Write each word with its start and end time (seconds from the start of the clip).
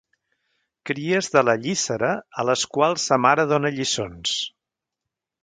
Cries 0.89 1.29
de 1.35 1.43
la 1.49 1.55
llíssera 1.65 2.09
a 2.41 2.47
les 2.51 2.65
quals 2.79 3.05
sa 3.11 3.21
mare 3.27 3.47
dóna 3.53 3.73
lliçons. 3.77 4.35